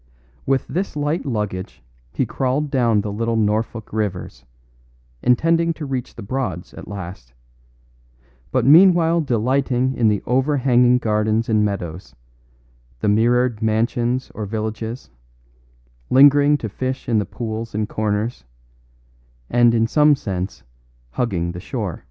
[0.47, 4.45] With this light luggage he crawled down the little Norfolk rivers,
[5.21, 7.33] intending to reach the Broads at last,
[8.51, 12.15] but meanwhile delighting in the overhanging gardens and meadows,
[13.01, 15.11] the mirrored mansions or villages,
[16.09, 18.43] lingering to fish in the pools and corners,
[19.51, 20.63] and in some sense
[21.11, 21.99] hugging the shore.